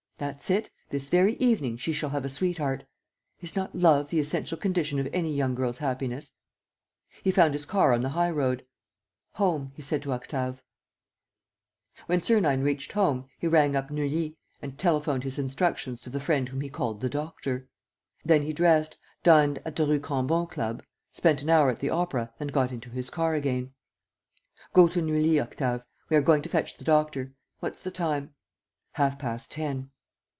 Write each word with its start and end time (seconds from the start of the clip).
That's 0.21 0.51
it, 0.51 0.69
this 0.91 1.09
very 1.09 1.33
evening 1.37 1.77
she 1.77 1.93
shall 1.93 2.11
have 2.11 2.23
a 2.23 2.29
sweetheart! 2.29 2.83
Is 3.39 3.55
not 3.55 3.73
love 3.73 4.11
the 4.11 4.19
essential 4.19 4.55
condition 4.55 4.99
of 4.99 5.07
any 5.11 5.33
young 5.33 5.55
girl's 5.55 5.79
happiness?" 5.79 6.33
He 7.23 7.31
found 7.31 7.53
his 7.55 7.65
car 7.65 7.91
on 7.91 8.01
the 8.01 8.09
high 8.09 8.29
road: 8.29 8.63
"Home," 9.37 9.71
he 9.75 9.81
said 9.81 10.03
to 10.03 10.11
Octave. 10.13 10.61
When 12.05 12.21
Sernine 12.21 12.61
reached 12.61 12.91
home, 12.91 13.29
he 13.39 13.47
rang 13.47 13.75
up 13.75 13.89
Neuilly 13.89 14.37
and 14.61 14.77
telephoned 14.77 15.23
his 15.23 15.39
instructions 15.39 15.99
to 16.01 16.11
the 16.11 16.19
friend 16.19 16.49
whom 16.49 16.61
he 16.61 16.69
called 16.69 17.01
the 17.01 17.09
doctor. 17.09 17.67
Then 18.23 18.43
he 18.43 18.53
dressed, 18.53 18.99
dined 19.23 19.59
at 19.65 19.75
the 19.75 19.87
Rue 19.87 19.99
Cambon 19.99 20.45
Club, 20.45 20.83
spent 21.11 21.41
an 21.41 21.49
hour 21.49 21.71
at 21.71 21.79
the 21.79 21.89
opera 21.89 22.31
and 22.39 22.53
got 22.53 22.71
into 22.71 22.91
his 22.91 23.09
car 23.09 23.33
again: 23.33 23.73
"Go 24.71 24.87
to 24.87 25.01
Neuilly, 25.01 25.39
Octave. 25.39 25.81
We 26.09 26.15
are 26.15 26.21
going 26.21 26.43
to 26.43 26.49
fetch 26.49 26.77
the 26.77 26.83
doctor. 26.83 27.33
What's 27.59 27.81
the 27.81 27.89
time?" 27.89 28.35
"Half 28.91 29.17
past 29.17 29.49
ten." 29.49 29.87